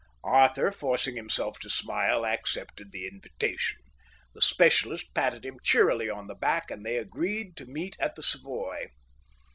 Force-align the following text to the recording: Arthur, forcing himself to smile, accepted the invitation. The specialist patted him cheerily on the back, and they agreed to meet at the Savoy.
Arthur, 0.25 0.71
forcing 0.71 1.15
himself 1.15 1.59
to 1.59 1.69
smile, 1.69 2.25
accepted 2.25 2.91
the 2.91 3.05
invitation. 3.05 3.79
The 4.33 4.41
specialist 4.41 5.13
patted 5.13 5.45
him 5.45 5.59
cheerily 5.61 6.09
on 6.09 6.25
the 6.25 6.33
back, 6.33 6.71
and 6.71 6.83
they 6.83 6.97
agreed 6.97 7.55
to 7.57 7.67
meet 7.67 7.95
at 7.99 8.15
the 8.15 8.23
Savoy. 8.23 8.87